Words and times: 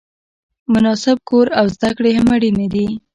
مناسب 0.73 1.17
کور 1.29 1.47
او 1.59 1.65
زده 1.75 1.89
کړې 1.97 2.11
هم 2.17 2.27
اړینې 2.35 2.67
دي. 2.73 2.87